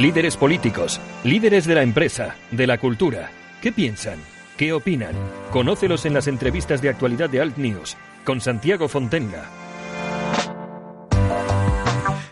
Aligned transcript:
Líderes 0.00 0.38
políticos, 0.38 0.98
líderes 1.24 1.66
de 1.66 1.74
la 1.74 1.82
empresa, 1.82 2.34
de 2.50 2.66
la 2.66 2.78
cultura. 2.78 3.30
¿Qué 3.60 3.70
piensan? 3.70 4.18
¿Qué 4.56 4.72
opinan? 4.72 5.14
Conócelos 5.52 6.06
en 6.06 6.14
las 6.14 6.26
entrevistas 6.26 6.80
de 6.80 6.88
actualidad 6.88 7.28
de 7.28 7.42
Alt 7.42 7.58
News 7.58 7.98
con 8.24 8.40
Santiago 8.40 8.88
Fontenga. 8.88 9.50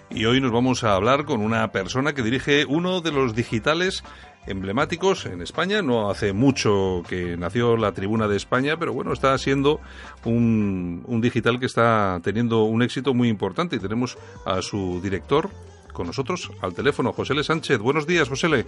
Y 0.08 0.24
hoy 0.24 0.40
nos 0.40 0.50
vamos 0.50 0.82
a 0.82 0.94
hablar 0.94 1.26
con 1.26 1.42
una 1.42 1.70
persona 1.70 2.14
que 2.14 2.22
dirige 2.22 2.64
uno 2.64 3.02
de 3.02 3.12
los 3.12 3.34
digitales 3.34 4.02
emblemáticos 4.46 5.26
en 5.26 5.42
España. 5.42 5.82
No 5.82 6.10
hace 6.10 6.32
mucho 6.32 7.02
que 7.06 7.36
nació 7.36 7.76
la 7.76 7.92
Tribuna 7.92 8.28
de 8.28 8.38
España, 8.38 8.78
pero 8.78 8.94
bueno, 8.94 9.12
está 9.12 9.36
siendo 9.36 9.78
un, 10.24 11.04
un 11.06 11.20
digital 11.20 11.60
que 11.60 11.66
está 11.66 12.18
teniendo 12.24 12.62
un 12.62 12.80
éxito 12.80 13.12
muy 13.12 13.28
importante 13.28 13.76
y 13.76 13.78
tenemos 13.78 14.16
a 14.46 14.62
su 14.62 15.02
director 15.02 15.50
con 15.98 16.06
nosotros 16.06 16.52
al 16.60 16.74
teléfono, 16.74 17.12
José 17.12 17.32
L. 17.32 17.42
Sánchez. 17.42 17.80
Buenos 17.80 18.06
días, 18.06 18.28
José 18.28 18.46
L. 18.46 18.64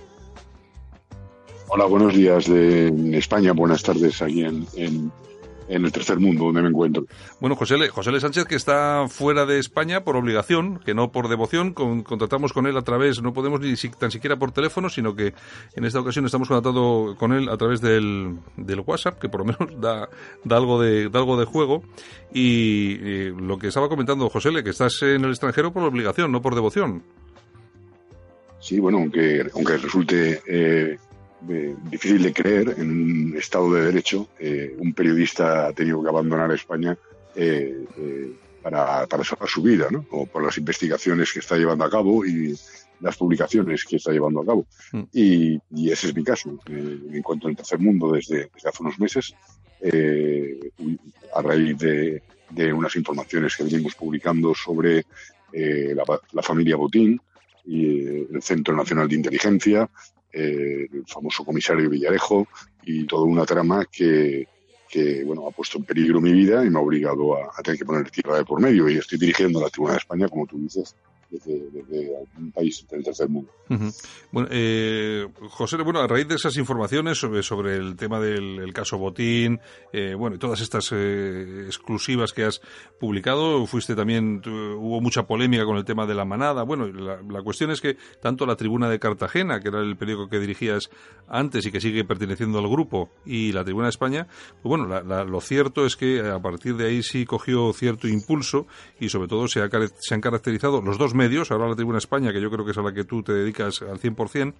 Hola, 1.68 1.84
buenos 1.84 2.12
días 2.12 2.48
de 2.48 3.16
España, 3.16 3.52
buenas 3.52 3.84
tardes 3.84 4.20
aquí 4.20 4.42
en, 4.42 4.66
en 5.70 5.84
el 5.84 5.92
tercer 5.92 6.18
mundo 6.18 6.46
donde 6.46 6.62
me 6.62 6.68
encuentro. 6.68 7.06
Bueno, 7.40 7.54
José 7.54 7.77
L. 7.77 7.88
José 7.88 8.10
L. 8.10 8.20
Sánchez, 8.20 8.45
que 8.45 8.56
está 8.56 9.06
fuera 9.09 9.46
de 9.46 9.59
España 9.59 10.02
por 10.02 10.16
obligación, 10.16 10.80
que 10.84 10.95
no 10.95 11.12
por 11.12 11.28
devoción, 11.28 11.73
con, 11.73 12.02
contratamos 12.02 12.52
con 12.52 12.66
él 12.66 12.77
a 12.77 12.82
través, 12.82 13.23
no 13.23 13.32
podemos 13.32 13.60
ni 13.60 13.74
tan 13.98 14.10
siquiera 14.10 14.37
por 14.37 14.51
teléfono, 14.51 14.88
sino 14.88 15.15
que 15.15 15.32
en 15.74 15.84
esta 15.84 16.01
ocasión 16.01 16.26
estamos 16.26 16.48
contratando 16.48 17.15
con 17.16 17.32
él 17.32 17.48
a 17.48 17.56
través 17.56 17.80
del, 17.80 18.38
del 18.56 18.80
WhatsApp, 18.80 19.20
que 19.20 19.28
por 19.28 19.46
lo 19.46 19.46
menos 19.46 19.80
da, 19.80 20.09
da, 20.45 20.56
algo, 20.56 20.80
de, 20.80 21.09
da 21.09 21.20
algo 21.20 21.38
de 21.38 21.46
juego. 21.46 21.82
Y, 22.34 23.30
lo 23.30 23.59
que 23.59 23.68
estaba 23.68 23.88
comentando 23.88 24.28
José 24.28 24.48
L., 24.48 24.65
que 24.65 24.70
estás 24.70 25.01
en 25.02 25.24
el 25.24 25.30
extranjero 25.30 25.73
por 25.73 25.84
obligación, 25.84 26.32
no 26.32 26.42
por 26.42 26.56
devoción. 26.56 27.04
Sí, 28.60 28.78
bueno, 28.78 28.98
aunque, 28.98 29.46
aunque 29.54 29.79
resulte 29.79 30.43
eh, 30.46 30.98
difícil 31.90 32.23
de 32.23 32.32
creer, 32.32 32.74
en 32.79 32.90
un 32.90 33.37
Estado 33.37 33.73
de 33.73 33.87
Derecho, 33.87 34.29
eh, 34.38 34.74
un 34.79 34.93
periodista 34.93 35.68
ha 35.68 35.73
tenido 35.73 36.02
que 36.02 36.09
abandonar 36.09 36.52
España 36.52 36.96
eh, 37.34 37.84
eh, 37.96 38.32
para, 38.62 39.07
para, 39.07 39.24
salvar 39.24 39.49
su 39.49 39.62
vida, 39.62 39.88
¿no? 39.90 40.04
O 40.10 40.26
por 40.26 40.45
las 40.45 40.59
investigaciones 40.59 41.32
que 41.32 41.38
está 41.38 41.57
llevando 41.57 41.84
a 41.84 41.90
cabo 41.90 42.24
y 42.26 42.54
las 43.01 43.16
publicaciones 43.16 43.84
que 43.84 43.96
está 43.96 44.12
llevando 44.12 44.40
a 44.40 44.46
cabo. 44.46 44.66
Mm. 44.93 45.02
Y, 45.12 45.60
y, 45.74 45.90
ese 45.90 46.09
es 46.09 46.15
mi 46.15 46.23
caso. 46.23 46.59
en 46.66 47.23
cuanto 47.23 47.49
al 47.49 47.56
tercer 47.56 47.79
mundo, 47.79 48.12
desde, 48.12 48.51
desde 48.54 48.68
hace 48.68 48.82
unos 48.82 48.99
meses, 48.99 49.34
a 51.34 51.40
raíz 51.40 51.79
de, 51.79 52.23
de, 52.51 52.73
unas 52.73 52.95
informaciones 52.96 53.56
que 53.56 53.65
venimos 53.65 53.95
publicando 53.95 54.54
sobre 54.54 55.06
la, 55.54 56.04
la 56.32 56.43
familia 56.43 56.77
Botín, 56.77 57.18
y 57.64 58.06
el 58.34 58.42
Centro 58.42 58.74
Nacional 58.74 59.08
de 59.08 59.16
Inteligencia, 59.16 59.88
eh, 60.32 60.86
el 60.92 61.04
famoso 61.06 61.44
comisario 61.44 61.90
Villarejo 61.90 62.46
y 62.84 63.04
toda 63.04 63.24
una 63.24 63.44
trama 63.44 63.84
que, 63.90 64.47
que 64.88 65.25
bueno, 65.25 65.47
ha 65.47 65.50
puesto 65.50 65.78
en 65.78 65.84
peligro 65.84 66.20
mi 66.20 66.32
vida 66.32 66.64
y 66.64 66.70
me 66.70 66.78
ha 66.78 66.82
obligado 66.82 67.36
a, 67.36 67.50
a 67.56 67.62
tener 67.62 67.78
que 67.78 67.84
poner 67.84 68.10
tierra 68.10 68.36
de 68.36 68.44
por 68.44 68.60
medio. 68.60 68.88
Y 68.88 68.98
estoy 68.98 69.19
dirigiendo 69.19 69.60
la 69.60 69.69
Tribuna 69.69 69.92
de 69.92 69.98
España, 69.98 70.28
como 70.28 70.47
tú 70.47 70.58
dices, 70.58 70.94
desde, 71.31 72.10
un 72.38 72.50
país 72.53 72.86
del 72.91 73.04
tercer 73.04 73.28
mundo. 73.28 73.50
Bueno, 74.32 74.48
eh, 74.50 75.28
José, 75.50 75.76
bueno, 75.82 76.00
a 76.00 76.06
raíz 76.09 76.26
de 76.26 76.34
esas 76.34 76.56
informaciones 76.56 77.19
sobre, 77.19 77.42
sobre 77.42 77.76
el 77.76 77.97
tema 77.97 78.19
del 78.19 78.72
caso 78.72 78.98
Botín, 78.98 79.60
eh, 79.92 80.14
bueno, 80.14 80.37
y 80.37 80.38
todas 80.38 80.60
estas 80.60 80.91
eh, 80.92 81.64
exclusivas 81.66 82.32
que 82.32 82.44
has 82.44 82.60
publicado, 82.98 83.64
fuiste 83.66 83.94
también, 83.94 84.42
hubo 84.44 85.00
mucha 85.00 85.26
polémica 85.26 85.64
con 85.64 85.76
el 85.76 85.84
tema 85.84 86.06
de 86.06 86.14
la 86.14 86.25
manada. 86.25 86.64
Bueno, 86.64 86.87
la, 86.88 87.22
la, 87.22 87.42
cuestión 87.42 87.70
es 87.70 87.81
que 87.81 87.97
tanto 88.20 88.44
la 88.44 88.56
Tribuna 88.56 88.88
de 88.88 88.98
Cartagena, 88.98 89.60
que 89.60 89.69
era 89.69 89.81
el 89.81 89.97
periódico 89.97 90.28
que 90.28 90.41
dirigías 90.41 90.91
antes 91.28 91.65
y 91.65 91.70
que 91.70 91.81
sigue 91.81 92.04
perteneciendo 92.04 92.59
al 92.59 92.69
grupo, 92.69 93.10
y 93.25 93.53
la 93.53 93.65
Tribuna 93.65 93.87
de 93.87 93.91
España, 93.91 94.26
pues 94.62 94.69
bueno, 94.69 94.87
la, 94.87 95.25
lo 95.25 95.41
cierto 95.41 95.87
es 95.87 95.97
que 95.97 96.21
a 96.21 96.41
partir 96.41 96.76
de 96.76 96.87
ahí 96.87 97.03
sí 97.03 97.25
cogió 97.25 97.72
cierto 97.72 98.09
impulso 98.09 98.66
y 98.99 99.09
sobre 99.09 99.28
todo 99.28 99.47
se, 99.47 99.60
ha, 99.60 99.69
se 99.99 100.15
han 100.15 100.21
caracterizado 100.21 100.82
los 100.82 100.99
dos 100.99 101.15
medios, 101.20 101.50
ahora 101.50 101.69
la 101.69 101.76
Tribuna 101.76 101.98
España, 101.98 102.32
que 102.32 102.41
yo 102.41 102.50
creo 102.50 102.64
que 102.64 102.70
es 102.70 102.78
a 102.78 102.82
la 102.82 102.94
que 102.94 103.04
tú 103.04 103.22
te 103.22 103.32
dedicas 103.32 103.82
al 103.82 104.00
100%, 104.00 104.54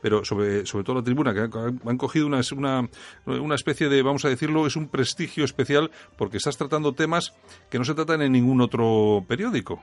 pero 0.00 0.24
sobre, 0.24 0.64
sobre 0.64 0.82
todo 0.82 0.96
la 0.96 1.02
Tribuna, 1.02 1.34
que 1.34 1.40
han, 1.40 1.98
cogido 1.98 2.26
una, 2.26 2.40
una, 2.56 2.88
una 3.26 3.54
especie 3.54 3.90
de, 3.90 4.00
vamos 4.02 4.24
a 4.24 4.30
decirlo, 4.30 4.66
es 4.66 4.76
un 4.76 4.88
prestigio 4.88 5.44
especial 5.44 5.90
porque 6.16 6.38
estás 6.38 6.56
tratando 6.56 6.94
temas 6.94 7.34
que 7.68 7.78
no 7.78 7.84
se 7.84 7.92
tratan 7.92 8.22
en 8.22 8.32
ningún 8.32 8.62
otro 8.62 9.24
periódico. 9.28 9.82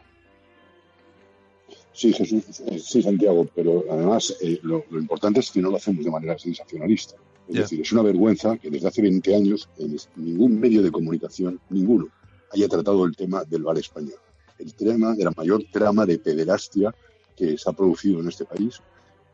Sí, 1.94 2.12
Jesús, 2.12 2.44
sí, 2.84 3.04
Santiago, 3.04 3.48
pero 3.54 3.84
además 3.92 4.36
eh, 4.42 4.60
lo, 4.64 4.84
lo, 4.90 5.00
importante 5.00 5.42
es 5.42 5.52
que 5.52 5.62
no 5.62 5.70
lo 5.70 5.78
hacemos 5.78 6.04
de 6.04 6.10
manera 6.10 6.36
sensacionalista. 6.40 7.16
Es 7.48 7.56
decir, 7.56 7.82
es 7.82 7.92
una 7.92 8.02
vergüenza 8.02 8.58
que 8.58 8.72
desde 8.72 8.88
hace 8.88 9.04
20 9.04 9.36
años 9.36 9.70
en 9.78 9.98
ningún 10.16 10.60
medio 10.60 10.82
de 10.82 10.90
comunicación, 10.90 11.60
ninguno, 11.70 12.08
haya 12.52 12.68
tratado 12.68 13.06
el 13.06 13.16
tema 13.16 13.44
del 13.44 13.62
bar 13.62 13.78
español 13.78 14.23
el 14.60 14.74
tema 14.76 15.16
de 15.16 15.24
la 15.26 15.34
mayor 15.36 15.64
trama 15.72 16.06
de 16.06 16.20
pederastia 16.20 16.94
que 17.36 17.58
se 17.58 17.70
ha 17.70 17.74
producido 17.74 18.20
en 18.20 18.28
este 18.30 18.46
país, 18.46 18.80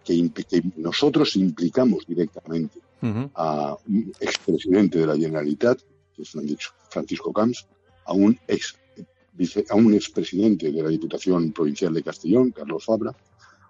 que, 0.03 0.31
que 0.31 0.63
nosotros 0.77 1.35
implicamos 1.35 2.05
directamente 2.07 2.79
uh 3.01 3.05
-huh. 3.05 3.31
a 3.35 3.77
un 3.87 4.11
expresidente 4.19 4.99
de 4.99 5.07
la 5.07 5.17
Generalitat, 5.17 5.79
que 6.15 6.23
es 6.23 6.31
Francisco 6.89 7.31
Camps, 7.33 7.67
a 8.05 8.13
un 8.13 8.39
ex 8.47 8.75
a 9.69 9.75
un 9.75 9.93
expresidente 9.93 10.69
de 10.69 10.83
la 10.83 10.89
Diputación 10.89 11.53
Provincial 11.53 11.93
de 11.93 12.03
Castellón, 12.03 12.51
Carlos 12.51 12.83
Fabra, 12.83 13.15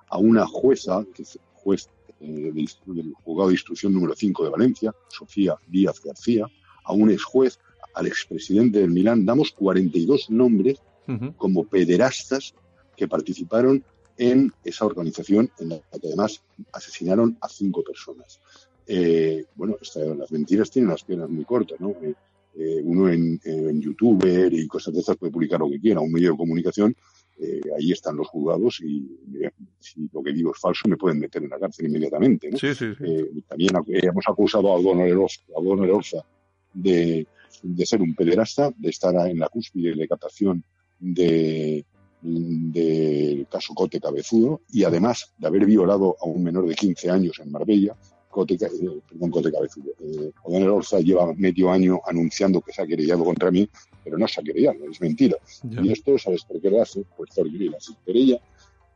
a 0.10 0.18
una 0.18 0.48
jueza, 0.48 1.06
que 1.14 1.22
es 1.22 1.38
juez 1.54 1.88
eh, 2.20 2.52
del, 2.54 2.68
del 2.88 3.14
juzgado 3.14 3.50
de 3.50 3.54
instrucción 3.56 3.94
número 3.94 4.16
5 4.16 4.46
de 4.46 4.50
Valencia, 4.50 4.96
Sofía 5.10 5.56
Díaz 5.68 6.02
García, 6.04 6.48
a 6.84 6.94
un 6.94 7.12
ex 7.12 7.24
juez, 7.24 7.60
al 7.94 8.08
expresidente 8.08 8.80
del 8.80 8.90
Milán, 8.90 9.26
damos 9.26 9.52
42 9.52 10.32
nombres 10.32 10.80
-huh. 11.14 11.36
como 11.36 11.66
pederastas 11.66 12.54
que 12.96 13.08
participaron 13.08 13.84
en 14.18 14.52
esa 14.64 14.86
organización 14.86 15.50
en 15.60 15.70
la 15.70 15.80
que 15.80 16.08
además 16.08 16.44
asesinaron 16.74 17.38
a 17.42 17.48
cinco 17.48 17.84
personas. 17.84 18.40
Eh, 18.86 19.46
bueno, 19.56 19.78
esta, 19.82 20.02
las 20.02 20.32
mentiras 20.32 20.70
tienen 20.70 20.92
las 20.92 21.04
piernas 21.04 21.30
muy 21.30 21.46
cortas, 21.46 21.80
¿no? 21.80 21.92
Eh, 22.02 22.14
eh, 22.56 22.82
uno 22.84 23.08
en, 23.08 23.40
en, 23.46 23.80
youtuber 23.80 24.52
y 24.52 24.68
cosas 24.68 24.94
de 24.94 25.00
esas 25.00 25.16
puede 25.16 25.32
publicar 25.32 25.60
lo 25.60 25.70
que 25.70 25.80
quiera, 25.80 26.02
un 26.02 26.12
medio 26.12 26.32
de 26.32 26.38
comunicación, 26.38 26.96
ahí 27.78 27.94
están 27.94 28.18
los 28.18 28.28
juzgados 28.28 28.82
y 28.82 29.18
si 29.80 30.10
lo 30.12 30.22
que 30.22 30.34
digo 30.34 30.52
es 30.52 30.60
falso 30.60 30.90
me 30.90 30.98
pueden 30.98 31.20
meter 31.20 31.42
en 31.42 31.52
la 31.52 31.60
cárcel 31.60 31.86
inmediatamente. 31.86 32.50
¿no? 32.50 32.58
Sí, 32.58 32.76
sí, 32.76 32.88
sí. 32.98 33.44
también 33.48 33.72
hemos 33.88 34.26
acusado 34.28 34.76
a 34.76 34.82
Don 34.82 35.00
Orozza 35.80 36.26
de, 36.74 37.26
de 37.64 37.86
ser 37.86 38.02
un 38.02 38.14
pederasta, 38.14 38.74
de 38.76 38.90
estar 38.90 39.16
en 39.30 39.40
la 39.40 39.48
cúspide 39.48 39.96
de 39.96 40.08
captación 40.08 40.66
del 41.00 41.86
de 42.24 43.48
caso 43.50 43.74
Cote 43.74 44.00
Cabezudo 44.00 44.62
y 44.72 44.84
además 44.84 45.34
de 45.38 45.48
haber 45.48 45.66
violado 45.66 46.18
a 46.22 46.26
un 46.26 46.44
menor 46.44 46.68
de 46.68 46.76
15 46.76 47.10
años 47.10 47.40
en 47.40 47.52
Marbella, 47.52 47.96
Cote, 48.30 48.56
eh, 48.56 49.02
perdón, 49.08 49.32
Cote 49.32 49.52
Cabezudo. 49.52 49.92
Eh, 50.00 50.32
O'Donnell 50.44 50.70
Orza 50.70 51.00
lleva 51.00 51.34
medio 51.34 51.72
año 51.72 52.00
anunciando 52.06 52.62
que 52.62 52.74
se 52.74 52.82
ha 52.82 52.88
querellado 52.88 53.24
contra 53.24 53.50
mí, 53.50 53.68
pero 54.04 54.18
no 54.18 54.28
se 54.28 54.42
ha 54.42 54.44
querellado, 54.44 54.78
es 54.90 55.02
mentira. 55.02 55.38
Yeah. 55.68 55.84
Y 55.84 55.92
esto, 55.92 56.18
¿sabes 56.18 56.44
por 56.44 56.62
qué 56.62 56.70
lo 56.70 56.82
hace? 56.82 57.04
Pues 57.18 57.32
porque 57.36 57.66
la 57.66 57.78
querella, 58.06 58.40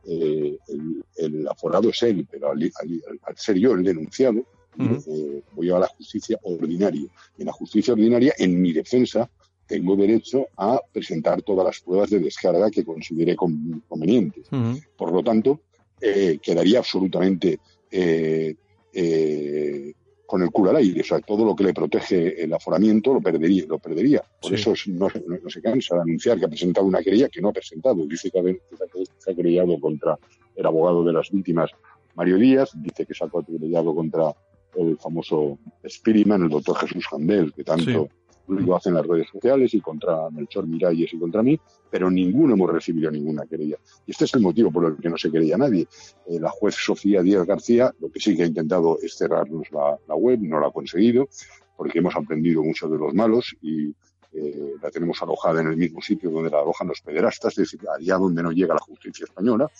eh, 0.06 0.58
el, 0.68 1.04
el, 1.16 1.48
aforado 1.48 1.88
es 1.88 2.02
él, 2.02 2.26
pero 2.30 2.52
al, 2.52 2.62
al, 2.62 3.20
al, 3.22 3.36
ser 3.36 3.56
yo 3.58 3.72
el 3.72 3.82
denunciado, 3.82 4.38
uh 4.38 4.82
-huh. 4.82 5.04
eh, 5.08 5.42
voy 5.52 5.70
a 5.70 5.78
la 5.78 5.88
justicia 5.88 6.38
ordinaria. 6.42 7.08
En 7.38 7.46
la 7.46 7.52
justicia 7.52 7.94
ordinaria, 7.94 8.34
en 8.38 8.60
mi 8.60 8.72
defensa, 8.72 9.28
tengo 9.66 9.96
derecho 9.96 10.48
a 10.56 10.80
presentar 10.92 11.42
todas 11.42 11.64
las 11.66 11.80
pruebas 11.80 12.10
de 12.10 12.20
descarga 12.20 12.70
que 12.70 12.84
considere 12.84 13.34
convenientes. 13.36 14.46
Uh 14.52 14.56
-huh. 14.56 14.86
Por 14.96 15.12
lo 15.12 15.22
tanto, 15.22 15.60
eh, 16.00 16.38
quedaría 16.42 16.78
absolutamente 16.78 17.58
eh, 17.90 18.54
eh, 18.92 19.92
con 20.26 20.42
el 20.42 20.50
culo 20.50 20.70
al 20.70 20.76
aire. 20.76 21.00
O 21.00 21.04
sea, 21.04 21.20
todo 21.20 21.44
lo 21.44 21.56
que 21.56 21.64
le 21.64 21.72
protege 21.74 22.42
el 22.42 22.52
aforamiento 22.52 23.14
lo 23.14 23.20
perdería. 23.20 23.64
Lo 23.66 23.78
perdería. 23.78 24.22
Por 24.40 24.50
sí. 24.50 24.56
eso 24.56 24.74
no, 24.88 25.08
no, 25.26 25.38
no, 25.42 25.50
se 25.50 25.62
cansa 25.62 25.96
de 25.96 26.02
anunciar 26.02 26.38
que 26.38 26.44
ha 26.44 26.48
presentado 26.48 26.86
una 26.86 27.02
querella 27.02 27.28
que 27.28 27.40
no 27.40 27.48
ha 27.48 27.52
presentado. 27.52 28.06
Dice 28.06 28.30
que, 28.30 28.42
que 28.42 29.04
se 29.18 29.30
ha 29.30 29.34
querellado 29.34 29.78
contra 29.80 30.18
el 30.56 30.66
abogado 30.66 31.04
de 31.04 31.12
las 31.12 31.30
víctimas, 31.30 31.70
Mario 32.14 32.36
Díaz. 32.36 32.70
Dice 32.74 33.06
que 33.06 33.14
se 33.14 33.24
ha 33.24 33.28
querellado 33.28 33.94
contra 33.94 34.34
el 34.76 34.98
famoso 34.98 35.58
Spiriman, 35.88 36.42
el 36.42 36.48
doctor 36.48 36.76
Jesús 36.78 37.06
Jandel, 37.06 37.52
que 37.54 37.64
tanto... 37.64 38.08
Sí 38.10 38.23
lo 38.48 38.76
hacen 38.76 38.94
las 38.94 39.06
redes 39.06 39.28
sociales 39.30 39.72
y 39.74 39.80
contra 39.80 40.28
Melchor 40.30 40.66
Miralles 40.66 41.12
y 41.12 41.18
contra 41.18 41.42
mí, 41.42 41.58
pero 41.90 42.10
ninguno 42.10 42.54
hemos 42.54 42.70
recibido 42.70 43.10
ninguna 43.10 43.46
querella. 43.46 43.76
Y 44.06 44.10
este 44.10 44.24
es 44.24 44.34
el 44.34 44.40
motivo 44.40 44.70
por 44.70 44.86
el 44.86 44.96
que 44.96 45.08
no 45.08 45.16
se 45.16 45.30
querella 45.30 45.56
nadie. 45.56 45.86
Eh, 46.26 46.38
la 46.40 46.50
juez 46.50 46.74
Sofía 46.74 47.22
Díaz 47.22 47.46
García 47.46 47.92
lo 48.00 48.10
que 48.10 48.20
sí 48.20 48.36
que 48.36 48.42
ha 48.42 48.46
intentado 48.46 48.98
es 49.02 49.16
cerrarnos 49.16 49.70
la, 49.70 49.98
la 50.06 50.14
web, 50.14 50.40
no 50.42 50.58
lo 50.58 50.66
ha 50.66 50.72
conseguido, 50.72 51.28
porque 51.76 51.98
hemos 51.98 52.14
aprendido 52.14 52.62
mucho 52.62 52.88
de 52.88 52.98
los 52.98 53.14
malos 53.14 53.56
y 53.62 53.94
eh, 54.32 54.74
la 54.82 54.90
tenemos 54.90 55.22
alojada 55.22 55.60
en 55.60 55.68
el 55.68 55.76
mismo 55.76 56.02
sitio 56.02 56.30
donde 56.30 56.50
la 56.50 56.60
alojan 56.60 56.88
los 56.88 57.00
pederastas, 57.00 57.52
es 57.52 57.70
decir, 57.70 57.80
allá 57.88 58.16
donde 58.16 58.42
no 58.42 58.50
llega 58.50 58.74
la 58.74 58.80
justicia 58.80 59.24
española. 59.24 59.70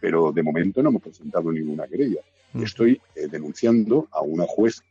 pero 0.00 0.32
de 0.32 0.42
momento 0.42 0.82
no 0.82 0.88
hemos 0.88 1.02
presentado 1.02 1.52
ninguna 1.52 1.86
querella. 1.86 2.20
Mm. 2.54 2.62
Estoy 2.64 3.00
eh, 3.14 3.28
denunciando 3.28 4.08
a 4.10 4.20
una 4.20 4.44
juez 4.48 4.82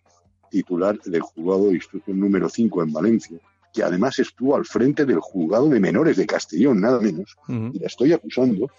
titular 0.51 0.99
del 1.01 1.21
juzgado 1.21 1.69
de 1.69 1.75
instrucción 1.75 2.19
número 2.19 2.47
5 2.47 2.83
en 2.83 2.93
Valencia, 2.93 3.39
que 3.73 3.81
además 3.81 4.19
estuvo 4.19 4.55
al 4.55 4.65
frente 4.65 5.05
del 5.05 5.19
juzgado 5.19 5.69
de 5.69 5.79
menores 5.79 6.17
de 6.17 6.27
Castellón, 6.27 6.81
nada 6.81 6.99
menos, 6.99 7.37
y 7.47 7.79
la 7.79 7.87
estoy 7.87 8.13
acusando 8.13 8.69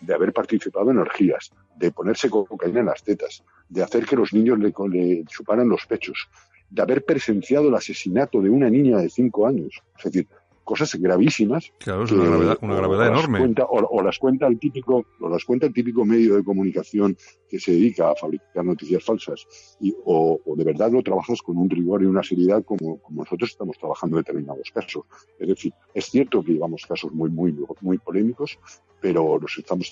de 0.00 0.14
haber 0.14 0.32
participado 0.32 0.90
en 0.90 0.98
orgías, 0.98 1.50
de 1.76 1.92
ponerse 1.92 2.30
cocaína 2.30 2.80
en 2.80 2.86
las 2.86 3.02
tetas, 3.02 3.44
de 3.68 3.82
hacer 3.82 4.06
que 4.06 4.16
los 4.16 4.32
niños 4.32 4.58
le, 4.58 4.72
le 4.88 5.24
chuparan 5.26 5.68
los 5.68 5.84
pechos, 5.86 6.28
de 6.70 6.82
haber 6.82 7.04
presenciado 7.04 7.68
el 7.68 7.74
asesinato 7.74 8.40
de 8.40 8.50
una 8.50 8.70
niña 8.70 8.98
de 8.98 9.10
cinco 9.10 9.46
años. 9.46 9.82
Es 9.98 10.04
decir, 10.04 10.28
cosas 10.68 10.94
gravísimas. 11.00 11.72
Claro, 11.78 12.04
es 12.04 12.12
una 12.12 12.26
gravedad, 12.26 12.58
una 12.60 12.76
gravedad 12.76 13.06
enorme. 13.08 13.54
o, 13.70 14.02
las 14.02 14.18
cuenta 14.18 14.46
el 14.46 14.58
típico, 14.58 15.06
o 15.18 15.28
las 15.30 15.42
cuenta 15.42 15.64
el 15.64 15.72
típico 15.72 16.04
medio 16.04 16.36
de 16.36 16.44
comunicación 16.44 17.16
que 17.48 17.58
se 17.58 17.72
dedica 17.72 18.10
a 18.10 18.14
fabricar 18.14 18.66
noticias 18.66 19.02
falsas, 19.02 19.46
y, 19.80 19.94
o, 20.04 20.38
de 20.44 20.64
verdad 20.64 20.90
lo 20.92 21.02
trabajas 21.02 21.40
con 21.40 21.56
un 21.56 21.70
rigor 21.70 22.02
y 22.02 22.06
una 22.06 22.22
seriedad 22.22 22.62
como, 22.66 22.98
como 22.98 23.22
nosotros 23.22 23.48
estamos 23.48 23.78
trabajando 23.78 24.18
en 24.18 24.24
determinados 24.24 24.70
casos. 24.70 25.04
Es 25.38 25.48
decir, 25.48 25.72
es 25.94 26.04
cierto 26.04 26.44
que 26.44 26.52
llevamos 26.52 26.84
casos 26.86 27.12
muy, 27.12 27.30
muy, 27.30 27.56
muy 27.80 27.96
polémicos, 27.96 28.58
pero 29.00 29.38
los 29.38 29.56
estamos 29.56 29.90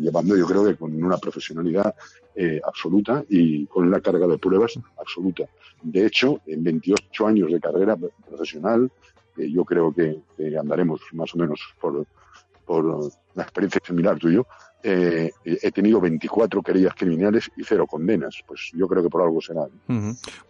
llevando 0.00 0.36
yo 0.38 0.46
creo 0.46 0.64
que 0.64 0.76
con 0.76 1.02
una 1.02 1.18
profesionalidad 1.18 1.94
eh, 2.34 2.62
absoluta 2.64 3.22
y 3.28 3.66
con 3.66 3.86
una 3.86 4.00
carga 4.00 4.26
de 4.26 4.38
pruebas 4.38 4.78
absoluta. 4.96 5.44
De 5.82 6.06
hecho, 6.06 6.40
en 6.46 6.64
28 6.64 7.26
años 7.26 7.52
de 7.52 7.60
carrera 7.60 7.96
profesional, 8.26 8.90
yo 9.38 9.64
creo 9.64 9.92
que, 9.92 10.20
andaremos 10.58 11.00
más 11.12 11.34
o 11.34 11.38
menos 11.38 11.60
por, 11.80 12.06
por 12.66 13.10
una 13.34 13.44
experiencia 13.44 13.80
similar 13.84 14.18
tuyo, 14.18 14.46
eh, 14.80 15.32
he 15.44 15.72
tenido 15.72 16.00
24 16.00 16.62
querellas 16.62 16.94
criminales 16.94 17.50
y 17.56 17.64
cero 17.64 17.84
condenas. 17.86 18.36
Pues 18.46 18.70
yo 18.74 18.86
creo 18.86 19.02
que 19.02 19.08
por 19.08 19.22
algo 19.22 19.40
será. 19.40 19.66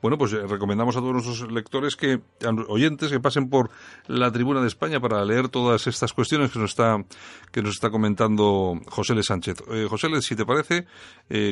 Bueno, 0.03 0.19
pues 0.19 0.35
eh, 0.35 0.47
recomendamos 0.47 0.97
a 0.97 1.01
todos 1.01 1.15
nuestros 1.15 1.51
lectores 1.51 1.97
que, 1.97 2.21
oyentes, 2.69 3.11
que 3.11 3.21
pasen 3.21 3.49
por 3.49 3.71
la 4.07 4.31
Tribuna 4.31 4.61
de 4.61 4.67
España 4.67 5.01
para 5.01 5.25
leer 5.25 5.49
todas 5.49 5.87
estas 5.87 6.13
cuestiones 6.13 6.51
que 6.51 6.59
nos 6.59 6.73
está, 6.73 7.03
que 7.51 7.63
nos 7.63 7.77
está 7.77 7.89
comentando 7.89 8.79
José 8.89 9.15
L. 9.15 9.23
Sánchez. 9.23 9.63
Eh, 9.73 9.87
José 9.89 10.09
L., 10.09 10.21
si 10.21 10.37
te 10.37 10.45
parece, 10.45 10.87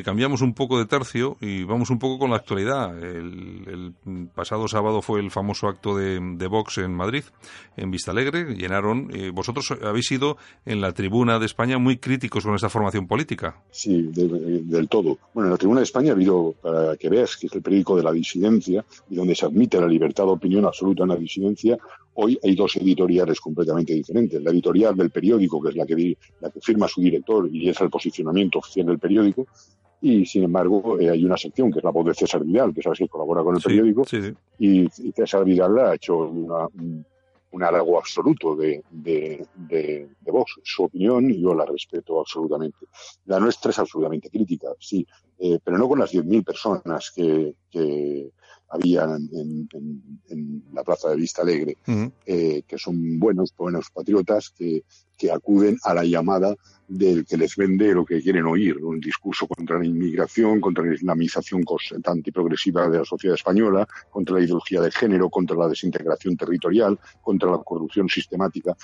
cambiamos 0.03 0.41
un 0.41 0.53
poco 0.53 0.77
de 0.77 0.85
tercio 0.85 1.37
y 1.41 1.63
vamos 1.63 1.89
un 1.89 1.97
poco 1.97 2.19
con 2.19 2.29
la 2.29 2.37
actualidad. 2.37 2.97
El, 2.97 3.95
pasado 4.35 4.67
sábado 4.67 5.01
fue 5.01 5.19
el 5.19 5.31
famoso 5.31 5.67
acto 5.67 5.97
de, 5.97 6.19
de 6.21 6.47
Vox 6.47 6.77
en 6.77 6.93
Madrid, 6.93 7.23
en 7.75 7.89
Vista 7.89 8.11
Alegre. 8.11 8.53
Llenaron. 8.55 9.09
vosotros 9.33 9.73
habéis 9.83 10.07
sido 10.07 10.37
en 10.65 10.81
la 10.81 10.91
Tribuna 10.91 11.16
de 11.17 11.45
España 11.45 11.77
muy 11.79 11.97
críticos 11.97 12.43
con 12.43 12.53
esta 12.53 12.69
formación 12.69 13.07
política. 13.07 13.55
Sí, 13.71 14.09
del 14.13 14.87
todo. 14.87 15.17
Bueno, 15.33 15.47
en 15.47 15.51
la 15.51 15.57
Tribuna 15.57 15.79
de 15.79 15.85
España 15.85 16.11
ha 16.11 16.13
habido, 16.13 16.53
para 16.61 16.95
que 16.95 17.09
veas 17.09 17.35
que 17.35 17.47
es 17.47 17.53
el 17.53 17.61
periódico 17.61 17.97
de 17.97 18.03
la 18.03 18.11
disidencia 18.11 18.85
y 19.09 19.15
donde 19.15 19.33
se 19.33 19.45
admite 19.45 19.81
la 19.81 19.87
libertad 19.87 20.25
de 20.25 20.31
opinión 20.31 20.65
absoluta 20.65 21.03
en 21.03 21.09
la 21.09 21.15
disidencia, 21.15 21.77
hoy 22.13 22.39
hay 22.43 22.55
dos 22.55 22.75
editoriales 22.75 23.39
completamente 23.39 23.93
diferentes. 23.93 24.41
La 24.41 24.51
editorial 24.51 24.95
del 24.95 25.09
periódico, 25.09 25.61
que 25.61 25.69
es 25.69 25.75
la 25.75 25.85
que, 25.85 26.17
la 26.39 26.51
que 26.51 26.61
firma 26.61 26.87
su 26.87 27.01
director 27.01 27.49
y 27.51 27.67
es 27.69 27.81
el 27.81 27.89
posicionamiento 27.89 28.59
oficial 28.59 28.85
del 28.85 28.99
periódico, 28.99 29.47
y 29.99 30.25
sin 30.25 30.43
embargo 30.43 30.99
eh, 30.99 31.09
hay 31.09 31.25
una 31.25 31.37
sección 31.37 31.71
que 31.71 31.79
es 31.79 31.83
la 31.83 31.89
voz 31.89 32.05
de 32.05 32.13
César 32.13 32.43
Vidal, 32.43 32.73
que 32.73 32.83
sabes 32.83 32.99
que 32.99 33.07
colabora 33.07 33.41
con 33.41 33.55
el 33.55 33.61
periódico, 33.61 34.03
Y, 34.59 34.87
César 35.15 35.43
Vidal 35.43 35.79
ha 35.79 35.95
hecho 35.95 36.17
una, 36.19 36.67
un 36.67 37.03
halago 37.53 37.97
absoluto 37.97 38.55
de, 38.55 38.83
de, 38.89 39.45
de, 39.55 40.31
Vox. 40.31 40.59
Su 40.63 40.83
opinión 40.83 41.29
yo 41.29 41.53
la 41.53 41.65
respeto 41.65 42.19
absolutamente. 42.19 42.85
La 43.25 43.39
nuestra 43.39 43.71
es 43.71 43.79
absolutamente 43.79 44.29
crítica, 44.29 44.69
sí, 44.79 45.05
eh, 45.39 45.59
pero 45.63 45.77
no 45.77 45.87
con 45.87 45.99
las 45.99 46.13
10.000 46.13 46.43
personas 46.43 47.11
que 47.11 47.55
habían 48.69 49.29
en, 49.33 49.69
en, 50.29 50.63
la 50.73 50.83
plaza 50.83 51.09
de 51.09 51.15
Vista 51.15 51.41
Alegre, 51.41 51.77
eh, 52.25 52.63
que 52.67 52.77
son 52.77 53.17
buenos, 53.19 53.53
buenos 53.57 53.89
patriotas 53.91 54.49
que, 54.49 54.83
que 55.17 55.31
acuden 55.31 55.77
a 55.83 55.93
la 55.93 56.03
llamada 56.03 56.55
del 56.87 57.25
que 57.25 57.37
les 57.37 57.55
vende 57.55 57.93
lo 57.93 58.05
que 58.05 58.21
quieren 58.21 58.45
oír, 58.45 58.77
un 58.77 58.99
discurso 58.99 59.47
contra 59.47 59.79
la 59.79 59.85
inmigración, 59.85 60.61
contra 60.61 60.85
la 60.85 60.93
islamización 60.93 61.63
constante 61.63 62.29
y 62.29 62.31
progresiva 62.31 62.87
de 62.87 62.99
la 62.99 63.05
sociedad 63.05 63.35
española, 63.35 63.87
contra 64.09 64.35
la 64.35 64.43
ideología 64.43 64.81
de 64.81 64.91
género, 64.91 65.29
contra 65.29 65.57
la 65.57 65.67
desintegración 65.67 66.37
territorial, 66.37 66.99
contra 67.21 67.51
la 67.51 67.57
corrupción 67.57 68.07
sistemática. 68.07 68.75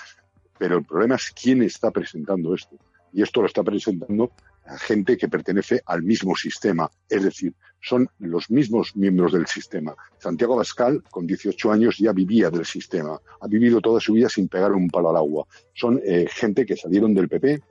Pero 0.57 0.77
el 0.77 0.85
problema 0.85 1.15
es 1.15 1.31
quién 1.31 1.61
está 1.61 1.91
presentando 1.91 2.53
esto. 2.53 2.77
Y 3.11 3.21
esto 3.21 3.41
lo 3.41 3.47
está 3.47 3.63
presentando 3.63 4.31
gente 4.79 5.17
que 5.17 5.27
pertenece 5.27 5.81
al 5.85 6.03
mismo 6.03 6.35
sistema, 6.35 6.89
es 7.09 7.23
decir, 7.23 7.53
son 7.81 8.09
los 8.19 8.49
mismos 8.49 8.95
miembros 8.95 9.33
del 9.33 9.45
sistema. 9.45 9.95
Santiago 10.17 10.55
Bascal, 10.55 11.03
con 11.09 11.27
18 11.27 11.71
años, 11.71 11.97
ya 11.97 12.13
vivía 12.13 12.49
del 12.49 12.65
sistema, 12.65 13.19
ha 13.41 13.47
vivido 13.47 13.81
toda 13.81 13.99
su 13.99 14.13
vida 14.13 14.29
sin 14.29 14.47
pegar 14.47 14.71
un 14.71 14.89
palo 14.89 15.09
al 15.09 15.17
agua. 15.17 15.45
Son 15.73 15.99
eh, 16.03 16.27
gente 16.29 16.65
que 16.65 16.77
salieron 16.77 17.13
del 17.13 17.27
PP, 17.27 17.61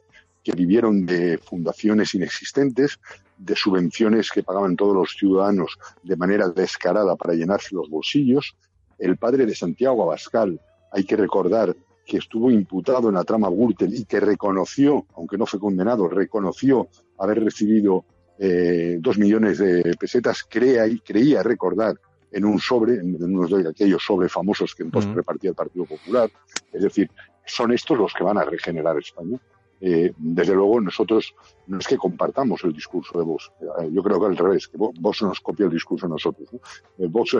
que 0.45 0.53
vivieron 0.53 1.07
de 1.07 1.39
fundaciones 1.39 2.15
inexistentes, 2.15 2.99
de 3.39 3.57
subvenciones 3.57 4.31
que 4.31 4.43
pagaban 4.43 4.77
todos 4.77 4.95
los 4.95 5.13
ciudadanos 5.13 5.79
de 6.03 6.17
manera 6.17 6.49
descarada 6.49 7.17
para 7.17 7.35
llenarse 7.35 7.75
los 7.75 7.89
bolsillos. 7.89 8.55
El 8.99 9.17
padre 9.17 9.47
de 9.47 9.55
Santiago 9.55 10.03
Abascal, 10.03 10.61
hay 10.91 11.05
que 11.05 11.17
recordar 11.17 11.75
que 12.05 12.19
estuvo 12.19 12.51
imputado 12.51 13.09
en 13.09 13.15
la 13.15 13.25
trama 13.25 13.49
Gürtel 13.49 13.95
y 13.95 14.05
que 14.05 14.21
reconoció, 14.21 15.07
aunque 15.15 15.39
no 15.39 15.47
fue 15.47 15.61
condenado, 15.61 16.09
reconoció 16.09 16.89
haber 17.19 17.45
recibido 17.45 18.05
eh, 18.39 18.99
dos 19.01 19.19
millones 19.19 19.59
de 19.59 19.97
pesetas, 19.99 20.45
crea 20.49 20.87
y 20.87 20.99
creía 21.01 21.43
recordar 21.43 21.95
en 22.31 22.45
un 22.45 22.59
sobre, 22.59 22.95
en 22.95 23.23
uno 23.23 23.47
de 23.47 23.69
aquellos 23.69 24.03
sobres 24.03 24.33
famosos 24.33 24.75
que 24.75 24.83
entonces 24.83 25.15
repartía 25.15 25.51
el 25.51 25.57
Partido 25.57 25.85
Popular. 25.85 26.31
Es 26.73 26.83
decir, 26.83 27.11
son 27.45 27.73
estos 27.73 27.99
los 27.99 28.13
que 28.13 28.25
van 28.25 28.39
a 28.39 28.45
regenerar 28.45 28.99
España. 28.99 29.39
Eh, 29.81 30.13
desde 30.17 30.55
luego, 30.55 30.81
nosotros 30.81 31.35
no 31.67 31.79
es 31.79 31.87
que 31.87 31.97
compartamos 31.97 32.65
el 32.65 32.73
discurso 32.73 33.19
de 33.19 33.25
Vox. 33.25 33.53
Eh, 33.61 33.91
yo 33.93 34.03
creo 34.03 34.19
que 34.19 34.27
al 34.27 34.37
revés, 34.37 34.67
que 34.67 34.79
Vox 34.79 35.23
nos 35.23 35.41
copia 35.41 35.67
el 35.67 35.73
discurso 35.73 36.07
de 36.07 36.13
nosotros. 36.13 36.49
¿no? 36.53 37.09
Vox 37.09 37.37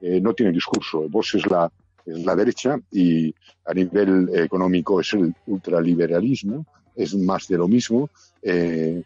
no 0.00 0.34
tiene 0.34 0.52
discurso. 0.52 1.08
Vox 1.08 1.34
es 1.34 1.46
la, 1.50 1.70
es 2.06 2.24
la 2.24 2.36
derecha 2.36 2.78
y 2.90 3.34
a 3.66 3.74
nivel 3.74 4.30
económico 4.32 5.00
es 5.00 5.12
el 5.14 5.34
ultraliberalismo, 5.46 6.64
es 6.94 7.14
más 7.14 7.48
de 7.48 7.58
lo 7.58 7.68
mismo, 7.68 8.08
eh, 8.42 9.02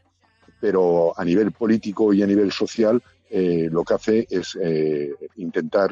pero 0.60 1.18
a 1.18 1.24
nivel 1.24 1.52
político 1.52 2.12
y 2.12 2.22
a 2.22 2.26
nivel 2.26 2.52
social 2.52 3.02
eh, 3.30 3.68
lo 3.70 3.82
que 3.84 3.94
hace 3.94 4.26
es 4.28 4.56
eh, 4.60 5.12
intentar 5.36 5.90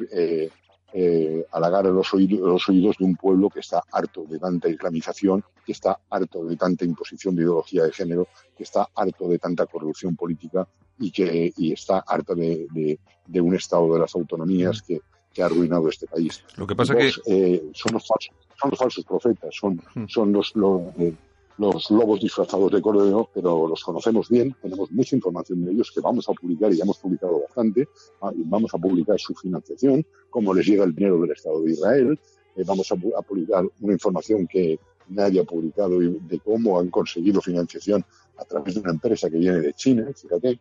halagar 1.52 1.86
a 1.86 1.90
los, 1.90 2.12
oídos, 2.14 2.40
los 2.40 2.68
oídos 2.68 2.96
de 2.98 3.04
un 3.04 3.16
pueblo 3.16 3.50
que 3.50 3.60
está 3.60 3.82
harto 3.92 4.24
de 4.24 4.38
tanta 4.38 4.68
islamización, 4.68 5.44
que 5.64 5.72
está 5.72 5.98
harto 6.10 6.44
de 6.44 6.56
tanta 6.56 6.84
imposición 6.84 7.36
de 7.36 7.42
ideología 7.42 7.84
de 7.84 7.92
género, 7.92 8.26
que 8.56 8.64
está 8.64 8.88
harto 8.94 9.28
de 9.28 9.38
tanta 9.38 9.66
corrupción 9.66 10.16
política 10.16 10.66
y 10.98 11.10
que 11.10 11.52
y 11.56 11.72
está 11.72 12.00
harto 12.06 12.34
de, 12.34 12.98
de 13.26 13.40
un 13.40 13.54
Estado 13.54 13.92
de 13.94 14.00
las 14.00 14.14
autonomías 14.14 14.82
que, 14.82 15.00
que 15.38 15.44
ha 15.44 15.46
arruinado 15.46 15.88
este 15.88 16.08
país. 16.08 16.42
Lo 16.56 16.66
que 16.66 16.74
pasa 16.74 16.96
que 16.96 17.12
eh, 17.26 17.70
son 17.72 17.92
los 17.92 18.04
falsos, 18.04 18.34
son 18.60 18.70
los 18.70 18.78
falsos 18.78 19.04
profetas, 19.04 19.54
son, 19.54 19.80
hmm. 19.94 20.06
son 20.08 20.32
los, 20.32 20.52
eh, 20.98 21.14
los, 21.58 21.90
lobos 21.92 22.20
disfrazados 22.20 22.72
de 22.72 22.82
cordero, 22.82 23.30
pero 23.32 23.68
los 23.68 23.84
conocemos 23.84 24.28
bien, 24.28 24.56
tenemos 24.60 24.90
mucha 24.90 25.14
información 25.14 25.64
de 25.64 25.70
ellos 25.70 25.92
que 25.94 26.00
vamos 26.00 26.28
a 26.28 26.32
publicar 26.32 26.72
y 26.72 26.78
ya 26.78 26.82
hemos 26.82 26.98
publicado 26.98 27.40
bastante. 27.42 27.86
Ah, 28.20 28.32
vamos 28.34 28.74
a 28.74 28.78
publicar 28.78 29.16
su 29.20 29.32
financiación, 29.32 30.04
cómo 30.28 30.52
les 30.52 30.66
llega 30.66 30.82
el 30.82 30.92
dinero 30.92 31.20
del 31.20 31.30
Estado 31.30 31.62
de 31.62 31.70
Israel. 31.70 32.18
Eh, 32.56 32.64
vamos 32.66 32.90
a, 32.90 33.22
publicar 33.22 33.64
una 33.80 33.92
información 33.92 34.44
que 34.48 34.76
nadie 35.06 35.40
ha 35.40 35.44
publicado 35.44 36.00
de 36.00 36.40
cómo 36.40 36.80
han 36.80 36.90
conseguido 36.90 37.40
financiación 37.40 38.04
a 38.38 38.44
través 38.44 38.74
de 38.74 38.80
una 38.80 38.90
empresa 38.90 39.30
que 39.30 39.38
viene 39.38 39.60
de 39.60 39.72
China, 39.74 40.08
fíjate. 40.20 40.58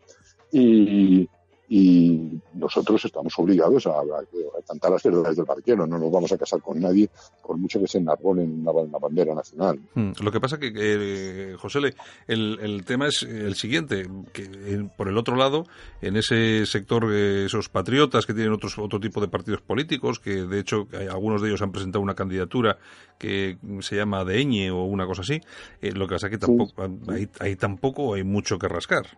Y, 0.51 1.27
y 1.69 2.39
nosotros 2.53 3.03
estamos 3.03 3.33
obligados 3.37 3.87
a, 3.87 3.93
cantar 4.65 4.91
las 4.91 5.03
verdades 5.03 5.35
del 5.35 5.45
barquero, 5.45 5.85
no 5.85 5.97
nos 5.97 6.11
vamos 6.11 6.31
a 6.31 6.37
casar 6.37 6.61
con 6.61 6.79
nadie 6.79 7.09
por 7.45 7.57
mucho 7.57 7.79
que 7.79 7.87
se 7.87 7.97
enarbolen 7.97 8.63
la, 8.63 8.71
la 8.71 8.97
bandera 8.97 9.33
nacional. 9.33 9.79
Hmm. 9.93 10.11
Lo 10.21 10.31
que 10.31 10.39
pasa 10.39 10.57
que, 10.57 10.71
que 10.71 11.55
José, 11.59 11.79
el, 12.27 12.59
el, 12.61 12.85
tema 12.85 13.07
es 13.07 13.23
el 13.23 13.55
siguiente, 13.55 14.07
que 14.33 14.87
por 14.95 15.09
el 15.09 15.17
otro 15.17 15.35
lado, 15.35 15.65
en 16.01 16.15
ese 16.15 16.65
sector, 16.65 17.05
eh, 17.11 17.45
esos 17.45 17.69
patriotas 17.69 18.25
que 18.25 18.33
tienen 18.33 18.53
otros, 18.53 18.77
otro 18.77 18.99
tipo 18.99 19.19
de 19.19 19.27
partidos 19.27 19.61
políticos, 19.61 20.19
que 20.19 20.43
de 20.43 20.59
hecho 20.59 20.87
algunos 21.11 21.41
de 21.41 21.49
ellos 21.49 21.61
han 21.61 21.71
presentado 21.71 22.01
una 22.01 22.15
candidatura 22.15 22.77
que 23.17 23.57
se 23.81 23.95
llama 23.95 24.23
de 24.23 24.37
o 24.71 24.83
una 24.85 25.05
cosa 25.05 25.21
así, 25.21 25.41
eh, 25.81 25.91
lo 25.91 26.07
que 26.07 26.15
pasa 26.15 26.29
que 26.29 26.37
tampoco, 26.37 26.73
Hay, 27.39 27.55
tampoco 27.55 28.13
hay 28.13 28.23
mucho 28.23 28.57
que 28.57 28.67
rascar 28.67 29.17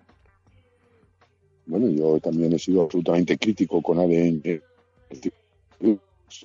bueno, 1.69 1.87
yo 1.89 2.19
también 2.19 2.51
he 2.53 2.59
sido 2.59 2.81
absolutamente 2.81 3.37
crítico 3.37 3.81
con 3.81 3.99
ADN. 3.99 4.41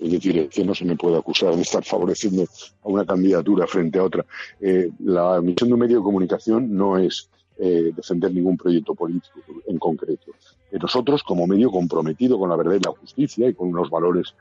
Es 0.00 0.10
decir, 0.10 0.48
que 0.48 0.64
no 0.64 0.74
se 0.74 0.84
me 0.84 0.96
puede 0.96 1.16
acusar 1.16 1.54
de 1.56 1.62
estar 1.62 1.82
favoreciendo 1.82 2.44
a 2.44 2.88
una 2.88 3.06
candidatura 3.06 3.66
frente 3.66 3.98
a 3.98 4.04
otra. 4.04 4.24
Eh, 4.60 4.90
la 5.00 5.40
misión 5.40 5.68
de 5.68 5.74
un 5.74 5.80
medio 5.80 5.98
de 5.98 6.04
comunicación 6.04 6.74
no 6.74 6.98
es 6.98 7.30
eh, 7.58 7.90
defender 7.96 8.34
ningún 8.34 8.56
proyecto 8.58 8.94
político 8.94 9.40
en 9.66 9.78
concreto. 9.78 10.32
nosotros, 10.72 11.22
como 11.22 11.46
medio 11.46 11.70
comprometido 11.70 12.38
con 12.38 12.50
la 12.50 12.56
verdad 12.56 12.74
y 12.74 12.84
la 12.84 12.90
justicia 12.90 13.48
y 13.48 13.54
con 13.54 13.68
unos 13.68 13.90
valores 13.90 14.34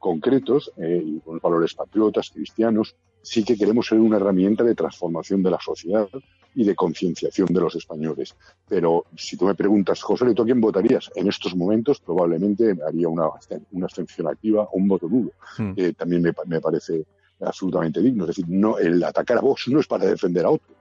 concretos 0.00 0.72
y 0.76 1.20
con 1.20 1.38
valores 1.38 1.74
patriotas, 1.74 2.30
cristianos, 2.30 2.96
sí 3.22 3.44
que 3.44 3.56
queremos 3.56 3.86
ser 3.86 4.00
una 4.00 4.16
herramienta 4.16 4.64
de 4.64 4.74
transformación 4.74 5.40
de 5.44 5.52
la 5.52 5.60
sociedad 5.60 6.08
y 6.54 6.64
de 6.64 6.74
concienciación 6.74 7.48
de 7.48 7.60
los 7.60 7.74
españoles. 7.76 8.34
Pero 8.68 9.04
si 9.16 9.36
tú 9.36 9.46
me 9.46 9.54
preguntas, 9.54 10.02
José, 10.02 10.34
¿tú 10.34 10.42
a 10.42 10.44
quién 10.44 10.60
votarías? 10.60 11.10
En 11.14 11.28
estos 11.28 11.54
momentos 11.54 12.00
probablemente 12.00 12.76
haría 12.86 13.08
una, 13.08 13.28
una 13.72 13.86
abstención 13.86 14.28
activa 14.28 14.64
o 14.64 14.78
un 14.78 14.88
voto 14.88 15.08
nulo. 15.08 15.32
Hmm. 15.56 15.74
también 15.96 16.22
me, 16.22 16.32
me, 16.46 16.60
parece 16.60 17.04
absolutamente 17.40 18.00
digno. 18.00 18.24
Es 18.24 18.28
decir, 18.28 18.46
no, 18.48 18.78
el 18.78 19.02
atacar 19.02 19.38
a 19.38 19.40
Vox 19.40 19.68
no 19.68 19.80
es 19.80 19.86
para 19.86 20.06
defender 20.06 20.44
a 20.44 20.50
otro. 20.50 20.74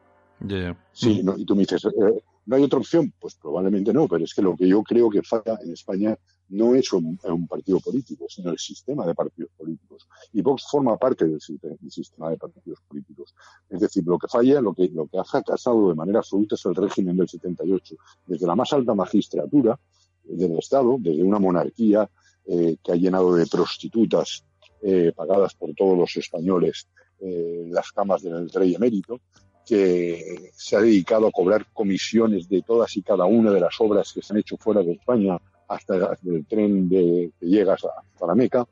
Sí, 0.92 1.22
hmm. 1.24 1.34
y 1.38 1.46
tú 1.46 1.56
me 1.56 1.62
dices, 1.62 1.86
eh, 1.86 2.24
¿no 2.46 2.56
hay 2.56 2.64
otra 2.64 2.80
opción? 2.80 3.14
Pues 3.20 3.36
probablemente 3.36 3.94
no, 3.94 4.08
pero 4.08 4.24
es 4.24 4.34
que 4.34 4.42
lo 4.42 4.56
que 4.56 4.68
yo 4.68 4.84
creo 4.84 5.10
que 5.10 5.22
falta 5.22 5.60
en 5.64 5.74
España 5.74 6.18
no 6.50 6.76
es 6.76 6.92
un, 6.94 7.18
partido 7.48 7.80
político, 7.80 8.26
sino 8.28 8.52
el 8.52 8.58
sistema 8.58 9.06
de 9.06 9.14
partidos 9.14 9.52
políticos. 9.58 10.08
Y 10.34 10.42
Vox 10.42 10.66
forma 10.70 10.98
parte 10.98 11.26
del, 11.26 11.40
sistema 11.42 12.30
de 12.30 12.38
partidos 12.38 12.80
políticos. 12.88 13.36
Es 13.70 13.80
decir, 13.80 14.04
lo 14.06 14.18
que 14.18 14.28
falla, 14.28 14.62
lo 14.62 14.74
que, 14.74 14.90
lo 14.90 15.08
que 15.08 15.20
ha 15.20 15.24
fracasado 15.24 15.90
de 15.90 15.96
manera 15.96 16.20
absoluta 16.20 16.56
es 16.56 16.66
el 16.66 16.76
régimen 16.76 17.18
del 17.18 17.30
78. 17.30 17.96
Desde 18.26 18.48
la 18.48 18.56
más 18.56 18.74
alta 18.74 18.96
magistratura 18.96 19.80
del 20.24 20.58
Estado, 20.58 20.98
desde 21.00 21.24
una 21.24 21.40
monarquía 21.40 22.10
eh, 22.46 22.78
que 22.84 22.92
ha 22.92 22.96
llenado 22.96 23.36
de 23.36 23.46
prostitutas 23.46 24.44
eh, 24.82 25.12
pagadas 25.16 25.54
por 25.56 25.74
todos 25.76 25.98
los 25.98 26.16
españoles 26.16 26.88
eh, 27.20 27.68
las 27.70 27.92
camas 27.92 28.22
del 28.22 28.50
rey 28.50 28.76
emérito, 28.76 29.20
que 29.66 30.52
se 30.56 30.76
ha 30.76 30.82
dedicado 30.82 31.28
a 31.28 31.32
cobrar 31.32 31.68
comisiones 31.74 32.50
de 32.50 32.64
todas 32.64 32.96
y 32.98 33.04
cada 33.04 33.26
una 33.26 33.52
de 33.52 33.60
las 33.60 33.76
obras 33.80 34.12
que 34.14 34.22
se 34.22 34.34
han 34.34 34.40
hecho 34.40 34.58
fuera 34.58 34.82
de 34.82 34.94
España 34.94 35.38
hasta 35.70 36.18
el 36.26 36.46
tren 36.46 36.90
de, 36.90 37.32
que 37.40 37.46
llegas 37.46 37.84
hasta 37.86 38.28
la 38.28 38.36
Meca, 38.36 38.68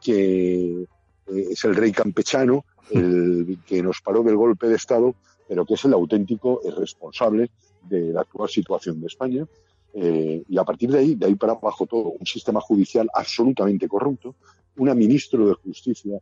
que 0.00 0.82
eh, 0.82 0.86
es 1.26 1.64
el 1.64 1.74
rey 1.74 1.92
campechano, 1.92 2.64
el 2.90 3.58
que 3.66 3.82
nos 3.82 4.00
paró 4.00 4.22
del 4.22 4.36
golpe 4.36 4.68
de 4.68 4.76
Estado, 4.76 5.14
pero 5.48 5.64
que 5.64 5.74
es 5.74 5.84
el 5.84 5.94
auténtico 5.94 6.60
responsable 6.76 7.50
de 7.88 8.12
la 8.12 8.20
actual 8.20 8.48
situación 8.48 9.00
de 9.00 9.06
España. 9.06 9.46
Eh, 9.94 10.42
y 10.48 10.58
a 10.58 10.64
partir 10.64 10.90
de 10.90 10.98
ahí, 10.98 11.14
de 11.14 11.26
ahí 11.26 11.34
para 11.34 11.54
abajo 11.54 11.86
todo, 11.86 12.10
un 12.10 12.26
sistema 12.26 12.60
judicial 12.60 13.08
absolutamente 13.14 13.88
corrupto, 13.88 14.34
una 14.76 14.94
ministro 14.94 15.48
de 15.48 15.54
Justicia 15.54 16.20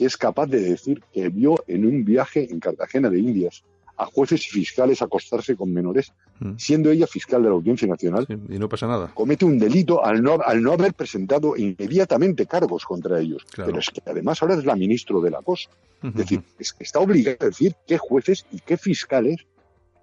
que 0.00 0.06
es 0.06 0.16
capaz 0.16 0.46
de 0.46 0.60
decir 0.60 1.02
que 1.12 1.28
vio 1.28 1.62
en 1.66 1.84
un 1.84 2.06
viaje 2.06 2.50
en 2.50 2.58
Cartagena 2.58 3.10
de 3.10 3.18
Indias 3.18 3.62
a 4.00 4.06
jueces 4.06 4.46
y 4.46 4.50
fiscales 4.50 5.02
acostarse 5.02 5.54
con 5.54 5.70
menores, 5.72 6.12
mm. 6.38 6.54
siendo 6.56 6.90
ella 6.90 7.06
fiscal 7.06 7.42
de 7.42 7.50
la 7.50 7.54
Audiencia 7.54 7.86
Nacional. 7.86 8.26
y 8.28 8.58
no 8.58 8.66
pasa 8.66 8.86
nada. 8.86 9.12
Comete 9.12 9.44
un 9.44 9.58
delito 9.58 10.02
al 10.02 10.22
no, 10.22 10.38
al 10.42 10.62
no 10.62 10.72
haber 10.72 10.94
presentado 10.94 11.54
inmediatamente 11.54 12.46
cargos 12.46 12.86
contra 12.86 13.20
ellos. 13.20 13.44
Pero 13.54 13.78
es 13.78 13.90
que 13.90 14.00
además 14.06 14.42
ahora 14.42 14.54
es 14.54 14.64
la 14.64 14.74
ministra 14.74 15.20
de 15.20 15.30
la 15.30 15.42
cosa. 15.42 15.68
Es 16.02 16.14
decir, 16.14 16.42
es 16.58 16.72
que 16.72 16.84
está 16.84 17.00
obligada 17.00 17.36
a 17.42 17.44
decir 17.46 17.74
qué 17.86 17.98
jueces 17.98 18.46
y 18.50 18.60
qué 18.60 18.78
fiscales 18.78 19.46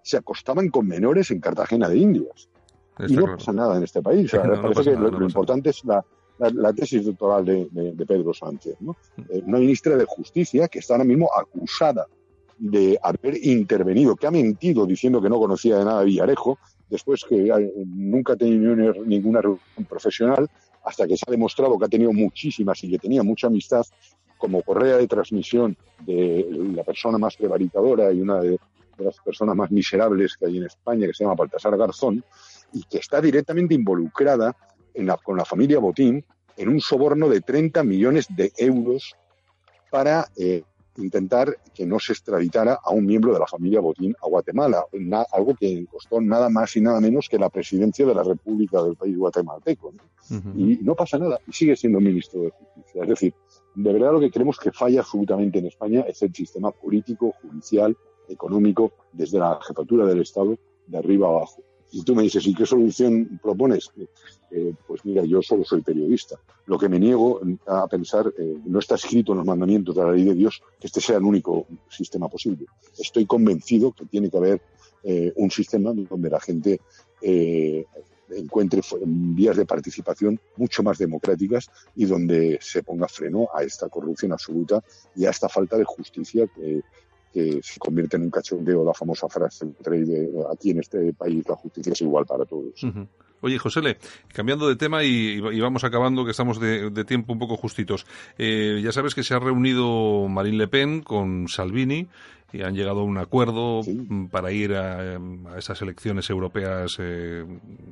se 0.04 0.18
acostaban 0.18 0.70
con 0.70 0.88
menores 0.88 1.32
en 1.32 1.40
Cartagena 1.40 1.90
de 1.90 1.98
Indias. 1.98 2.50
y 3.00 3.16
no 3.16 3.26
pasa 3.26 3.52
nada 3.52 3.78
en 3.78 3.84
este 3.84 4.04
país. 4.04 4.30
parece 4.62 4.92
que 4.92 4.96
lo, 4.96 5.24
importante 5.24 5.72
es 5.72 5.84
la, 5.86 6.74
tesis 6.74 7.04
doctoral 7.04 7.46
de, 7.46 8.06
Pedro 8.08 8.32
Sánchez, 8.32 8.76
¿no? 8.80 8.96
Mm. 9.16 9.22
Eh, 9.30 9.44
una 9.44 9.58
ministra 9.58 9.98
de 9.98 10.06
Justicia 10.06 10.68
que 10.68 10.80
está 10.80 10.94
ahora 10.94 11.04
mismo 11.04 11.32
acusada 11.36 12.06
de 12.60 13.00
haber 13.02 13.38
intervenido, 13.46 14.16
que 14.16 14.28
ha 14.28 14.32
mentido 14.32 14.86
diciendo 14.86 15.22
que 15.22 15.30
no 15.30 15.40
conocía 15.40 15.78
de 15.78 15.86
nada 15.86 16.02
a 16.02 16.04
Villarejo, 16.04 16.60
después 16.90 17.24
que 17.24 17.52
nunca 17.86 18.34
ha 18.34 18.36
tenido 18.36 18.76
ninguna 19.06 19.42
reunión 19.42 19.86
profesional, 19.88 20.50
hasta 20.84 21.08
que 21.08 21.18
se 21.18 21.26
ha 21.28 21.32
demostrado 21.32 21.78
que 21.78 21.86
ha 21.86 21.90
tenido 21.90 22.14
muchísimas 22.14 22.84
y 22.84 22.90
que 22.90 22.98
tenía 22.98 23.22
mucha 23.22 23.48
amistad 23.48 23.86
como 24.38 24.62
correa 24.62 24.98
de 24.98 25.08
transmisión 25.08 25.76
de 26.06 26.48
la 26.76 26.84
persona 26.84 27.18
más 27.18 27.36
prevaricadora 27.36 28.12
y 28.12 28.22
una 28.22 28.40
de, 28.40 28.58
las 28.98 29.20
personas 29.20 29.56
más 29.56 29.70
miserables 29.70 30.36
que 30.38 30.48
hay 30.48 30.58
en 30.58 30.64
España, 30.64 31.06
que 31.06 31.14
se 31.14 31.24
llama 31.24 31.36
Baltasar 31.36 31.78
Garzón, 31.78 32.24
y 32.74 32.84
que 32.84 32.98
está 32.98 33.22
directamente 33.22 33.76
involucrada 33.76 34.56
con 35.24 35.38
la 35.38 35.46
familia 35.46 35.78
Botín 35.78 36.26
en 36.56 36.70
un 36.70 36.82
soborno 36.82 37.30
de 37.30 37.42
30 37.42 37.84
millones 37.84 38.26
de 38.36 38.52
euros 38.58 39.16
para 39.92 40.28
eh, 40.36 40.64
intentar 40.98 41.58
que 41.74 41.86
no 41.86 42.00
se 42.00 42.14
extraditara 42.14 42.80
a 42.84 42.92
un 42.92 43.06
miembro 43.06 43.34
de 43.34 43.40
la 43.40 43.48
familia 43.48 43.80
Botín 43.80 44.16
a 44.22 44.28
Guatemala, 44.28 44.86
algo 45.32 45.56
que 45.56 45.86
costó 45.86 46.22
nada 46.22 46.50
más 46.50 46.76
y 46.76 46.82
nada 46.82 47.00
menos 47.00 47.30
que 47.30 47.38
la 47.38 47.50
presidencia 47.50 48.06
de 48.06 48.16
la 48.16 48.24
República 48.24 48.82
del 48.84 48.96
país 48.96 49.18
guatemalteco. 49.18 49.94
Y 50.56 50.80
no 50.82 50.96
pasa 50.96 51.18
nada, 51.18 51.40
y 51.48 51.54
sigue 51.54 51.76
siendo 51.76 52.00
ministro 52.00 52.42
de 52.42 52.52
Justicia. 52.52 53.04
Es 53.04 53.10
decir, 53.10 53.34
de 53.76 53.94
verdad 53.94 54.12
lo 54.12 54.20
que 54.20 54.32
creemos 54.32 54.60
que 54.60 54.72
falla 54.72 55.02
absolutamente 55.02 55.60
en 55.60 55.68
España 55.68 56.02
es 56.02 56.22
el 56.22 56.34
sistema 56.34 56.72
político, 56.72 57.34
judicial, 57.42 57.96
económico, 58.28 58.92
desde 59.14 59.40
la 59.40 59.60
jefatura 59.66 60.06
del 60.06 60.22
Estado, 60.22 60.58
de 60.88 60.98
arriba 60.98 61.28
a 61.28 61.32
abajo. 61.32 61.64
Y 61.92 62.04
tú 62.04 62.16
me 62.16 62.24
dices, 62.24 62.46
¿y 62.46 62.54
qué 62.54 62.66
solución 62.66 63.40
propones? 63.42 63.92
Eh, 64.52 64.74
pues 64.86 65.04
mira, 65.06 65.24
yo 65.24 65.42
solo 65.42 65.64
soy 65.64 65.82
periodista. 65.82 66.40
Lo 66.66 66.78
que 66.78 66.90
me 66.90 67.00
niego 67.00 67.40
a 67.66 67.88
pensar, 67.88 68.34
eh, 68.38 68.58
no 68.66 68.80
está 68.80 68.96
escrito 68.96 69.32
en 69.32 69.40
los 69.40 69.48
mandamientos 69.48 69.96
de 69.96 70.04
la 70.04 70.12
ley 70.12 70.24
de 70.24 70.34
Dios 70.34 70.62
que 70.80 70.88
este 70.88 71.02
sea 71.02 71.18
el 71.18 71.24
único 71.24 71.66
sistema 71.90 72.28
posible. 72.28 72.66
Estoy 72.98 73.26
convencido 73.26 73.94
que 73.94 74.06
tiene 74.06 74.30
que 74.30 74.38
haber 74.38 74.62
eh, 75.04 75.32
un 75.36 75.50
sistema 75.50 75.94
donde 75.94 76.30
la 76.30 76.40
gente 76.40 76.82
encuentre 78.30 78.82
vías 79.06 79.56
de 79.56 79.66
participación 79.66 80.40
mucho 80.58 80.84
más 80.84 80.98
democráticas 80.98 81.70
y 81.96 82.06
donde 82.06 82.60
se 82.62 82.84
ponga 82.84 83.08
freno 83.08 83.48
a 83.54 83.64
esta 83.64 83.88
corrupción 83.90 84.34
absoluta 84.34 84.84
y 85.16 85.26
a 85.26 85.30
esta 85.30 85.48
falta 85.48 85.78
de 85.78 85.86
justicia 85.86 86.48
que, 86.48 86.84
que 87.38 87.60
se 87.62 87.80
convierte 87.80 88.18
en 88.18 88.24
un 88.24 88.32
cachondeo 88.32 88.84
la 88.84 88.96
famosa 88.96 89.30
frase 89.30 89.68
de 89.68 90.30
aquí 90.52 90.72
en 90.72 90.80
este 90.80 91.14
país 91.14 91.48
la 91.48 91.56
justicia 91.56 91.94
es 91.94 92.02
igual 92.02 92.26
para 92.26 92.46
todos. 92.46 92.82
Oye, 93.42 93.60
José, 93.60 93.98
cambiando 94.34 94.68
de 94.68 94.76
tema 94.76 95.04
y, 95.04 95.40
vamos 95.60 95.84
acabando, 95.84 96.26
que 96.26 96.32
estamos 96.32 96.60
de, 96.60 97.06
tiempo 97.06 97.34
un 97.34 97.40
poco 97.40 97.56
justitos. 97.56 98.08
Eh, 98.40 98.82
ya 98.84 98.92
sabes 98.92 99.14
que 99.14 99.24
se 99.24 99.36
ha 99.36 99.40
reunido 99.40 100.28
Marine 100.28 100.58
Le 100.58 100.68
Pen 100.68 101.02
con 101.02 101.48
Salvini 101.48 102.08
y 102.54 102.62
han 102.62 102.76
llegado 102.76 103.02
a 103.02 103.04
un 103.04 103.18
acuerdo 103.18 103.82
para 104.32 104.52
ir 104.52 104.74
a, 104.74 105.20
esas 105.58 105.82
elecciones 105.82 106.30
europeas 106.30 106.98
eh, 107.00 107.46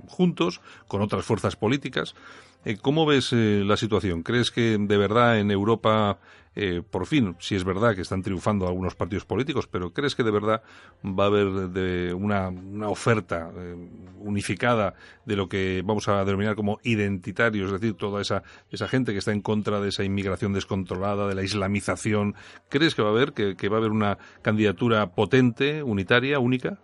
juntos, 0.08 0.62
con 0.88 1.02
otras 1.02 1.26
fuerzas 1.26 1.56
políticas. 1.56 2.16
Eh, 2.64 2.78
¿Cómo 2.82 3.06
ves 3.06 3.32
la 3.34 3.78
situación? 3.78 4.24
¿Crees 4.24 4.52
que 4.52 4.78
de 4.80 4.98
verdad 4.98 5.40
en 5.40 5.52
Europa 5.52 6.20
eh, 6.58 6.82
por 6.90 7.06
fin, 7.06 7.36
si 7.40 7.56
es 7.56 7.66
verdad 7.66 7.96
que 7.96 8.02
están 8.02 8.22
triunfando 8.22 8.66
algunos 8.66 8.96
partidos 8.96 9.26
políticos, 9.26 9.68
pero 9.68 9.92
¿crees 9.92 10.16
que 10.16 10.24
de 10.24 10.32
verdad 10.32 10.64
va 11.04 11.26
a 11.26 11.28
haber 11.28 11.70
de 11.70 12.14
una, 12.14 12.50
oferta 12.88 13.52
eh, 13.58 13.76
unificada 14.20 14.94
de 15.26 15.36
lo 15.36 15.50
que 15.50 15.84
vamos 15.84 16.08
a 16.08 16.24
denominar 16.24 16.56
como 16.56 16.80
identitario, 16.84 17.66
es 17.66 17.72
decir, 17.74 17.96
toda 17.96 18.22
esa, 18.22 18.44
esa 18.72 18.88
gente 18.88 19.12
que 19.12 19.18
está 19.18 19.34
en 19.34 19.42
contra 19.42 19.82
de 19.82 19.90
esa 19.90 20.06
inmigración 20.06 20.54
descontrolada, 20.54 21.28
de 21.28 21.36
la 21.36 21.44
islamización? 21.44 22.36
¿Crees 22.70 22.96
que 22.96 23.02
va 23.02 23.10
a 23.10 23.12
haber, 23.12 23.34
que, 23.34 23.68
va 23.68 23.76
a 23.76 23.80
haber 23.80 23.92
una 23.92 24.18
candidatura 24.46 25.08
potente, 25.08 25.82
unitaria, 25.82 26.38
única? 26.38 26.78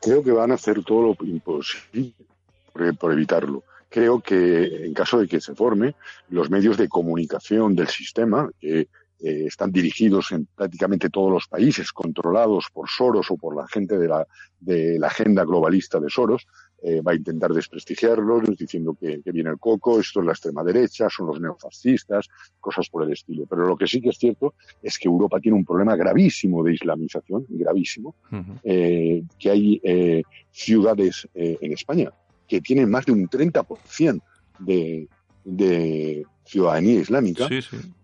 Creo 0.00 0.24
que 0.24 0.32
van 0.32 0.50
a 0.50 0.54
hacer 0.54 0.82
todo 0.82 1.14
lo 1.14 1.24
imposible 1.24 2.14
por 2.98 3.12
evitarlo 3.12 3.62
creo 3.92 4.20
que 4.20 4.86
en 4.86 4.94
caso 4.94 5.20
de 5.20 5.28
que 5.28 5.40
se 5.40 5.54
forme, 5.54 5.94
los 6.30 6.50
medios 6.50 6.76
de 6.78 6.88
comunicación 6.88 7.76
del 7.76 7.88
sistema, 7.88 8.50
que 8.58 8.80
eh, 8.80 9.44
están 9.46 9.70
dirigidos 9.70 10.32
en 10.32 10.48
prácticamente 10.56 11.10
todos 11.10 11.30
los 11.30 11.46
países, 11.46 11.92
controlados 11.92 12.66
por 12.72 12.88
Soros 12.88 13.30
o 13.30 13.36
por 13.36 13.54
la 13.54 13.68
gente 13.68 13.98
de 13.98 14.08
la, 14.08 14.26
de 14.58 14.98
la 14.98 15.08
agenda 15.08 15.44
globalista 15.44 16.00
de 16.00 16.08
Soros, 16.08 16.46
eh, 16.82 17.00
va 17.00 17.12
a 17.12 17.14
intentar 17.14 17.52
desprestigiarlos, 17.52 18.56
diciendo 18.56 18.96
que, 18.98 19.20
viene 19.32 19.50
el 19.50 19.58
coco, 19.58 20.00
esto 20.00 20.20
es 20.20 20.26
la 20.26 20.32
extrema 20.32 20.64
derecha, 20.64 21.08
son 21.08 21.28
los 21.28 21.40
neofascistas, 21.40 22.28
cosas 22.60 22.88
por 22.88 23.04
el 23.04 23.12
estilo. 23.12 23.46
Pero 23.46 23.66
lo 23.66 23.76
que 23.76 23.86
sí 23.86 24.00
que 24.00 24.10
es 24.10 24.18
cierto 24.18 24.54
es 24.82 24.98
que 24.98 25.08
Europa 25.08 25.40
tiene 25.40 25.56
un 25.56 25.64
problema 25.64 25.96
gravísimo 25.96 26.62
de 26.62 26.74
islamización, 26.74 27.46
gravísimo, 27.48 28.16
eh, 28.64 29.22
que 29.38 29.50
hay 29.50 30.24
ciudades 30.50 31.28
en 31.34 31.72
España 31.72 32.12
que 32.48 32.60
tienen 32.60 32.90
más 32.90 33.06
de 33.06 33.12
un 33.12 33.28
30% 33.28 34.20
de, 34.58 35.08
de 35.44 36.24
ciudadanía 36.44 37.00
islámica, 37.00 37.48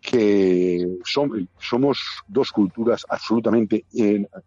que 0.01 0.99
somos 1.05 1.99
dos 2.27 2.51
culturas 2.53 3.05
absolutamente, 3.09 3.85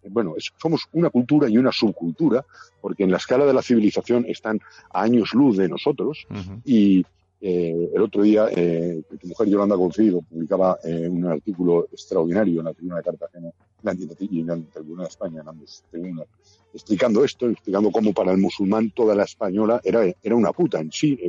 bueno, 0.09 0.35
somos 0.57 0.87
una 0.93 1.09
cultura 1.09 1.49
y 1.49 1.57
una 1.57 1.71
subcultura, 1.71 2.45
porque 2.81 3.03
en 3.03 3.11
la 3.11 3.17
escala 3.17 3.45
de 3.45 3.53
la 3.53 3.61
civilización 3.61 4.25
están 4.27 4.59
a 4.91 5.03
años 5.03 5.33
luz 5.33 5.57
de 5.57 5.69
nosotros, 5.69 6.25
y, 6.65 7.05
Eh, 7.43 7.89
el 7.95 8.01
otro 8.03 8.21
día, 8.21 8.49
eh, 8.55 9.01
tu 9.19 9.27
mujer 9.27 9.47
Yolanda 9.49 9.75
Confido 9.75 10.21
publicaba 10.21 10.77
eh, 10.83 11.09
un 11.09 11.25
artículo 11.25 11.87
extraordinario 11.91 12.59
en 12.59 12.65
la 12.65 12.73
Tribuna 12.73 12.97
de 12.97 13.03
Cartagena 13.03 13.49
y 14.19 14.39
en 14.41 14.47
la 14.47 14.55
Tribuna 14.71 15.03
de 15.03 15.09
España, 15.09 15.41
en 15.41 15.47
ambos 15.47 15.83
tribunas, 15.89 16.27
explicando 16.71 17.23
esto, 17.23 17.49
explicando 17.49 17.89
cómo 17.89 18.13
para 18.13 18.31
el 18.31 18.37
musulmán 18.37 18.91
toda 18.91 19.15
la 19.15 19.23
española 19.23 19.81
era, 19.83 20.03
era 20.21 20.35
una 20.35 20.51
puta 20.51 20.79
en 20.79 20.91
sí, 20.91 21.19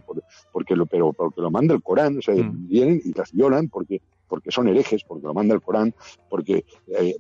porque, 0.53 0.77
lo, 0.77 0.85
pero 0.85 1.15
porque 1.15 1.41
lo 1.41 1.51
manda 1.51 1.73
el 1.73 1.83
Corán, 1.83 2.19
o 2.19 2.21
sea, 2.21 2.35
mm. 2.35 2.69
vienen 2.69 3.01
y 3.03 3.15
las 3.15 3.33
violan 3.33 3.71
porque, 3.71 4.03
porque 4.29 4.51
son 4.51 4.69
herejes, 4.69 5.05
porque 5.05 5.27
lo 5.27 5.33
manda 5.33 5.55
el 5.55 5.63
Corán, 5.63 5.95
porque 6.29 6.67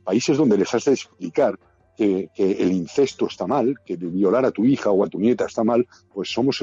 países 0.04 0.36
donde 0.36 0.58
les 0.58 0.74
has 0.74 0.84
de 0.84 0.92
explicar 0.92 1.58
que, 1.96 2.28
el 2.36 2.72
incesto 2.72 3.26
está 3.26 3.46
mal, 3.46 3.76
que 3.86 3.96
violar 3.96 4.44
a 4.44 4.50
tu 4.50 4.66
hija 4.66 4.90
o 4.90 5.02
a 5.02 5.08
tu 5.08 5.18
nieta 5.18 5.46
está 5.46 5.64
mal, 5.64 5.86
pues 6.12 6.30
somos 6.30 6.62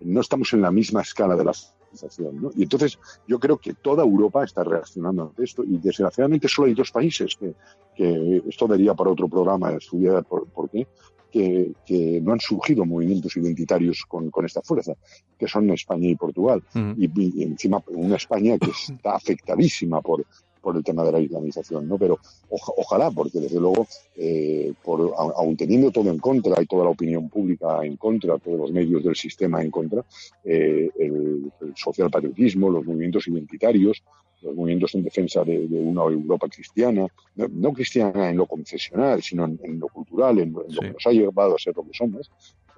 no 0.00 0.20
estamos 0.20 0.52
en 0.52 0.62
la 0.62 0.70
misma 0.70 1.02
escala 1.02 1.36
de 1.36 1.44
la 1.44 1.52
civilización. 1.52 2.42
¿no? 2.42 2.50
Y 2.56 2.64
entonces 2.64 2.98
yo 3.26 3.38
creo 3.38 3.58
que 3.58 3.74
toda 3.74 4.04
Europa 4.04 4.44
está 4.44 4.64
reaccionando 4.64 5.24
ante 5.24 5.44
esto 5.44 5.64
y 5.64 5.78
desgraciadamente 5.78 6.48
solo 6.48 6.68
hay 6.68 6.74
dos 6.74 6.90
países 6.90 7.36
que, 7.36 7.54
que 7.94 8.42
esto 8.48 8.66
daría 8.66 8.94
para 8.94 9.10
otro 9.10 9.28
programa 9.28 9.72
estudiar 9.72 10.24
por, 10.24 10.46
por 10.48 10.70
qué, 10.70 10.86
que, 11.30 11.72
que, 11.84 12.20
no 12.22 12.32
han 12.32 12.40
surgido 12.40 12.84
movimientos 12.84 13.36
identitarios 13.36 14.04
con, 14.08 14.30
con 14.30 14.44
esta 14.46 14.62
fuerza, 14.62 14.94
que 15.38 15.48
son 15.48 15.68
España 15.70 16.08
y 16.08 16.14
Portugal. 16.14 16.62
y, 16.74 17.10
y, 17.20 17.42
encima 17.42 17.82
una 17.88 18.16
España 18.16 18.56
que 18.58 18.70
está 18.70 19.16
afectadísima 19.16 20.00
por, 20.00 20.24
por 20.66 20.76
el 20.76 20.82
tema 20.82 21.04
de 21.04 21.12
la 21.12 21.20
islamización, 21.20 21.86
¿no? 21.86 21.96
Pero 21.96 22.18
ojalá, 22.50 23.12
porque 23.12 23.38
desde 23.38 23.60
luego, 23.60 23.86
eh, 24.16 24.72
por, 24.82 25.14
aun 25.16 25.56
teniendo 25.56 25.92
todo 25.92 26.10
en 26.10 26.18
contra 26.18 26.60
y 26.60 26.66
toda 26.66 26.82
la 26.82 26.90
opinión 26.90 27.28
pública 27.28 27.84
en 27.84 27.96
contra, 27.96 28.36
todos 28.38 28.58
los 28.58 28.72
medios 28.72 29.04
del 29.04 29.14
sistema 29.14 29.62
en 29.62 29.70
contra, 29.70 30.04
eh, 30.42 30.90
el, 30.98 31.52
social 31.76 32.10
patriotismo, 32.10 32.68
los 32.68 32.84
movimientos 32.84 33.28
identitarios, 33.28 34.02
los 34.42 34.56
movimientos 34.56 34.92
en 34.96 35.04
defensa 35.04 35.44
de, 35.44 35.68
una 35.70 36.02
Europa 36.02 36.48
cristiana, 36.48 37.06
no, 37.36 37.72
cristiana 37.72 38.28
en 38.30 38.36
lo 38.36 38.46
concesional, 38.46 39.22
sino 39.22 39.44
en, 39.44 39.78
lo 39.78 39.86
cultural, 39.86 40.40
en, 40.40 40.52
lo 40.52 40.64
que 40.64 40.90
nos 40.90 41.06
ha 41.06 41.12
llevado 41.12 41.54
a 41.54 41.58
ser 41.60 41.76
lo 41.76 41.84
que 41.84 41.94
somos, 41.96 42.28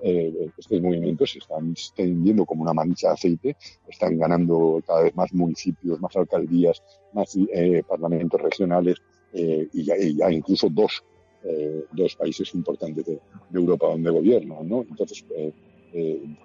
eh, 0.02 0.50
estos 0.56 0.80
movimientos 0.80 1.32
se 1.32 1.38
están 1.38 1.70
extendiendo 1.72 2.44
como 2.44 2.62
una 2.62 2.72
mancha 2.72 3.08
de 3.08 3.14
aceite, 3.14 3.56
están 3.86 4.18
ganando 4.18 4.82
cada 4.86 5.02
vez 5.02 5.14
más 5.14 5.32
municipios, 5.32 6.00
más 6.00 6.14
alcaldías, 6.16 6.82
más 7.12 7.36
eh, 7.36 7.82
parlamentos 7.86 8.40
regionales 8.40 8.96
eh, 9.32 9.68
y, 9.72 9.84
ya, 9.84 10.30
incluso 10.30 10.68
dos, 10.70 11.02
eh, 11.44 11.84
dos 11.92 12.14
países 12.16 12.54
importantes 12.54 13.06
de, 13.06 13.20
Europa 13.52 13.86
donde 13.86 14.10
gobiernan. 14.10 14.70
Entonces, 14.88 15.24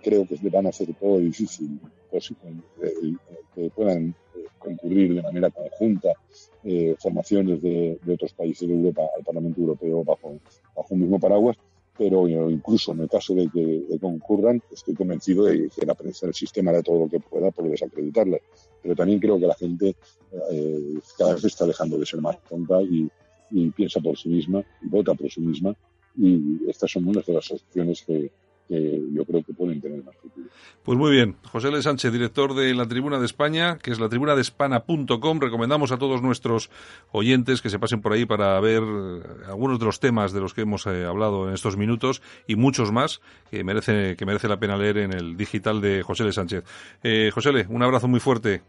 creo 0.02 0.26
que 0.26 0.50
van 0.50 0.66
a 0.66 0.70
hacer 0.70 0.94
todo 0.96 1.20
difícil 1.20 1.80
que 2.10 3.70
puedan 3.76 4.16
concurrir 4.58 5.16
de 5.16 5.22
manera 5.22 5.50
conjunta 5.52 6.14
formaciones 7.00 7.62
de, 7.62 8.00
de, 8.02 8.14
otros 8.14 8.34
países 8.34 8.68
de 8.68 8.74
Europa 8.74 9.02
al 9.18 9.24
Parlamento 9.24 9.60
Europeo 9.60 10.04
bajo, 10.04 10.40
bajo 10.76 10.88
un 10.94 11.02
mismo 11.02 11.20
paraguas 11.20 11.58
pero 11.98 12.28
incluso 12.28 12.92
en 12.92 13.02
el 13.02 13.10
caso 13.10 13.36
de 13.36 13.50
que, 13.50 13.98
concurran, 14.00 14.62
estoy 14.72 14.96
convencido 14.96 15.46
de 15.46 15.70
que 15.70 15.86
la 15.86 15.94
prensa 15.94 16.26
del 16.26 16.34
sistema 16.34 16.72
hará 16.72 16.82
todo 16.82 17.00
lo 17.00 17.10
que 17.10 17.20
pueda 17.20 17.52
por 17.52 17.70
desacreditarla. 17.70 18.40
Pero 18.82 18.96
también 18.96 19.20
creo 19.20 19.40
que 19.40 19.48
la 19.48 19.56
gente 19.56 19.96
eh, 20.52 21.00
cada 21.18 21.36
vez 21.36 21.44
está 21.46 21.66
dejando 21.66 21.98
de 21.98 22.06
ser 22.06 22.22
más 22.22 22.38
tonta 22.50 22.82
y, 22.82 23.10
piensa 23.76 24.00
por 24.00 24.18
sí 24.18 24.30
misma 24.30 24.64
vota 24.82 25.14
por 25.14 25.30
sí 25.30 25.40
misma. 25.40 25.76
Y 26.18 26.68
estas 26.68 26.92
son 26.92 27.08
unas 27.08 27.26
de 27.26 27.34
las 27.34 27.52
opciones 27.52 28.02
que, 28.02 28.32
que 28.67 29.01
yo 29.12 29.25
creo 29.25 29.43
que 29.43 29.53
pueden 29.53 29.82
tener 29.82 30.03
más 30.03 30.15
futuro. 30.15 30.48
Pues 30.84 30.98
muy 30.98 31.12
bien, 31.12 31.38
José 31.50 31.70
L. 31.70 31.82
Sánchez, 31.82 32.12
director 32.12 32.53
de 32.53 32.74
la 32.74 32.86
Tribuna 32.86 33.17
de 33.17 33.25
España, 33.25 33.77
que 33.77 33.91
es 33.91 34.00
la 34.00 34.10
tribuna 34.10 34.36
de. 34.36 34.43
Recomendamos 35.39 35.91
a 35.91 35.98
todos 35.98 36.22
nuestros 36.22 36.70
oyentes 37.12 37.62
que 37.62 37.70
se 37.70 37.79
pasen 37.79 38.01
por 38.01 38.12
ahí 38.12 38.25
para 38.25 38.60
ver 38.60 38.84
eh, 38.84 39.22
algunos 39.48 39.79
de 39.79 39.86
los 39.86 40.00
temas 40.00 40.34
de 40.34 40.41
los 40.41 40.53
que 40.53 40.62
hemos 40.62 40.86
eh, 40.86 41.05
hablado 41.05 41.48
en 41.48 41.53
estos 41.53 41.77
minutos 41.77 42.22
y 42.48 42.55
muchos 42.55 42.91
más 42.91 43.21
que 43.49 43.63
merece, 43.63 44.15
que 44.17 44.26
merece 44.26 44.47
la 44.47 44.60
pena 44.60 44.78
leer 44.78 44.97
en 44.97 45.13
el 45.13 45.38
digital 45.38 45.80
de 45.80 46.04
José 46.04 46.23
L. 46.23 46.34
Sánchez. 46.34 46.63
Eh, 47.04 47.32
José 47.34 47.49
L., 47.49 47.65
un 47.69 47.84
abrazo 47.84 48.08
muy 48.08 48.19
fuerte. 48.19 48.62